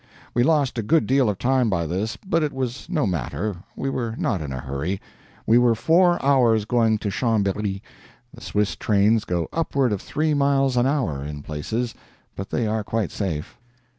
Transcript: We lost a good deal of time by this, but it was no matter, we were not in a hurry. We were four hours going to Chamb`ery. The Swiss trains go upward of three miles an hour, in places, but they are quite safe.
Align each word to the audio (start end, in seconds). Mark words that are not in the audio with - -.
We 0.33 0.41
lost 0.41 0.79
a 0.79 0.81
good 0.81 1.05
deal 1.05 1.29
of 1.29 1.37
time 1.37 1.69
by 1.69 1.85
this, 1.85 2.17
but 2.25 2.41
it 2.41 2.51
was 2.51 2.87
no 2.89 3.05
matter, 3.05 3.57
we 3.75 3.87
were 3.87 4.15
not 4.17 4.41
in 4.41 4.51
a 4.51 4.59
hurry. 4.59 4.99
We 5.45 5.59
were 5.59 5.75
four 5.75 6.19
hours 6.25 6.65
going 6.65 6.97
to 6.97 7.09
Chamb`ery. 7.09 7.81
The 8.33 8.41
Swiss 8.41 8.75
trains 8.75 9.25
go 9.25 9.47
upward 9.53 9.91
of 9.93 10.01
three 10.01 10.33
miles 10.33 10.75
an 10.75 10.87
hour, 10.87 11.23
in 11.23 11.43
places, 11.43 11.93
but 12.35 12.49
they 12.49 12.65
are 12.65 12.83
quite 12.83 13.11
safe. 13.11 13.59